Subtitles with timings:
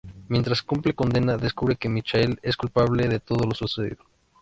[0.29, 4.03] Mientras cumple condena, descubre que Michael es culpable de todo lo sucedido.